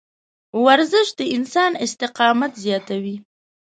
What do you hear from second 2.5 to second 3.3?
زیاتوي.